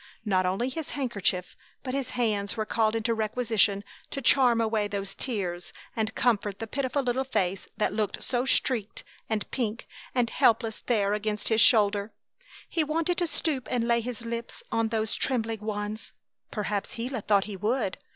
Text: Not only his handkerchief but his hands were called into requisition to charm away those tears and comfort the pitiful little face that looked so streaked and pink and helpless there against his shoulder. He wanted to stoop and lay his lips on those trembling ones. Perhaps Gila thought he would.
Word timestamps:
Not 0.25 0.47
only 0.47 0.69
his 0.69 0.89
handkerchief 0.97 1.55
but 1.83 1.93
his 1.93 2.09
hands 2.17 2.57
were 2.57 2.65
called 2.65 2.95
into 2.95 3.13
requisition 3.13 3.83
to 4.09 4.19
charm 4.19 4.59
away 4.59 4.87
those 4.87 5.13
tears 5.13 5.71
and 5.95 6.15
comfort 6.15 6.57
the 6.57 6.65
pitiful 6.65 7.03
little 7.03 7.23
face 7.23 7.67
that 7.77 7.93
looked 7.93 8.23
so 8.23 8.43
streaked 8.43 9.03
and 9.29 9.45
pink 9.51 9.87
and 10.15 10.31
helpless 10.31 10.79
there 10.87 11.13
against 11.13 11.49
his 11.49 11.61
shoulder. 11.61 12.11
He 12.67 12.83
wanted 12.83 13.19
to 13.19 13.27
stoop 13.27 13.67
and 13.69 13.87
lay 13.87 14.01
his 14.01 14.25
lips 14.25 14.63
on 14.71 14.87
those 14.87 15.13
trembling 15.13 15.59
ones. 15.59 16.13
Perhaps 16.49 16.95
Gila 16.95 17.21
thought 17.21 17.43
he 17.43 17.55
would. 17.55 17.99